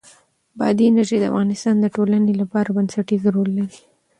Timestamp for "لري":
3.57-3.79